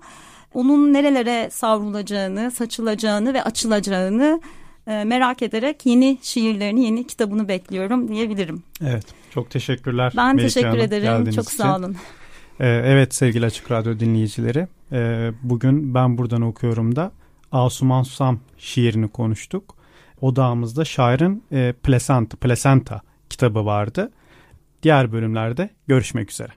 onun 0.54 0.94
nerelere 0.94 1.50
savrulacağını, 1.50 2.52
saçılacağını 2.52 3.34
ve 3.34 3.44
açılacağını 3.44 4.42
e, 4.88 5.04
merak 5.04 5.42
ederek 5.42 5.86
yeni 5.86 6.18
şiirlerini, 6.22 6.84
yeni 6.86 7.08
kitabını 7.08 7.48
bekliyorum 7.48 8.08
diyebilirim. 8.08 8.64
Evet, 8.82 9.06
çok 9.32 9.50
teşekkürler. 9.50 10.14
Ben 10.18 10.36
Melike 10.36 10.48
teşekkür 10.48 10.68
Hanım, 10.68 10.82
ederim. 10.82 11.32
Çok 11.32 11.46
için. 11.48 11.58
sağ 11.58 11.78
olun. 11.78 11.96
Ee, 12.60 12.68
evet 12.68 13.16
sevgili 13.16 13.46
Açık 13.46 13.72
Radyo 13.72 14.00
dinleyicileri, 14.00 14.68
e, 14.92 15.32
bugün 15.44 15.94
ben 15.94 16.18
buradan 16.18 16.42
okuyorum 16.42 16.96
da 16.96 17.12
Asuman 17.52 18.04
Susam 18.04 18.40
şiirini 18.58 19.08
konuştuk. 19.08 19.76
Odağımızda 20.22 20.86
şairin 20.86 21.44
e, 21.52 21.74
Placenta, 21.84 22.38
Placenta 22.38 23.02
kitabı 23.30 23.66
vardı. 23.66 24.12
Diğer 24.84 25.12
bölümlerde 25.12 25.70
görüşmek 25.88 26.32
üzere. 26.32 26.52